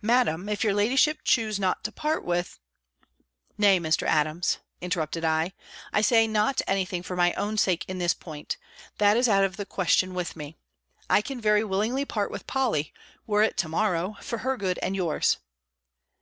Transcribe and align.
"Madam, 0.00 0.48
if 0.48 0.64
your 0.64 0.72
ladyship 0.72 1.18
choose 1.24 1.60
not 1.60 1.84
to 1.84 1.92
part 1.92 2.24
with" 2.24 2.58
"Nay, 3.58 3.78
Mr. 3.78 4.06
Adams," 4.06 4.60
interrupted 4.80 5.26
I, 5.26 5.52
"I 5.92 6.00
say 6.00 6.26
not 6.26 6.62
any 6.66 6.86
thing 6.86 7.02
for 7.02 7.14
my 7.14 7.34
own 7.34 7.58
sake 7.58 7.84
in 7.86 7.98
this 7.98 8.14
point: 8.14 8.56
that 8.96 9.14
is 9.14 9.28
out 9.28 9.44
of 9.44 9.58
the 9.58 9.66
question 9.66 10.14
with 10.14 10.36
me. 10.36 10.56
I 11.10 11.20
can 11.20 11.38
very 11.38 11.64
willingly 11.64 12.06
part 12.06 12.30
with 12.30 12.46
Polly, 12.46 12.94
were 13.26 13.42
it 13.42 13.58
to 13.58 13.68
morrow, 13.68 14.16
for 14.22 14.38
her 14.38 14.56
good 14.56 14.78
and 14.78 14.96
yours." 14.96 15.36